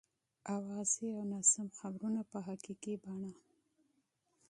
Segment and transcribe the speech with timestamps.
[0.55, 3.31] اوازې او ناسم خبرونه په حقیقي بڼه.